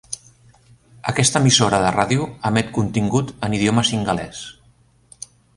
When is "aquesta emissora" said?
1.11-1.81